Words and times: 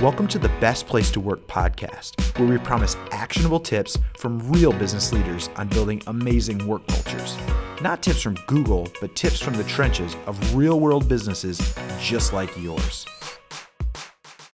Welcome 0.00 0.28
to 0.28 0.38
the 0.38 0.48
Best 0.62 0.86
Place 0.86 1.10
to 1.10 1.20
Work 1.20 1.46
podcast, 1.46 2.38
where 2.38 2.48
we 2.48 2.56
promise 2.56 2.96
actionable 3.10 3.60
tips 3.60 3.98
from 4.16 4.38
real 4.50 4.72
business 4.72 5.12
leaders 5.12 5.50
on 5.56 5.68
building 5.68 6.02
amazing 6.06 6.66
work 6.66 6.86
cultures. 6.86 7.36
Not 7.82 8.02
tips 8.02 8.22
from 8.22 8.36
Google, 8.46 8.88
but 9.02 9.14
tips 9.14 9.40
from 9.40 9.52
the 9.52 9.64
trenches 9.64 10.16
of 10.24 10.54
real 10.54 10.80
world 10.80 11.06
businesses 11.06 11.74
just 12.00 12.32
like 12.32 12.50
yours. 12.56 13.04